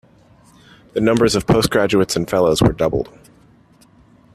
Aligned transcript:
The 0.93 0.99
numbers 0.99 1.35
of 1.35 1.45
postgraduates 1.45 2.15
and 2.15 2.23
of 2.25 2.29
fellows 2.31 2.59
were 2.59 2.73
doubled. 2.73 3.07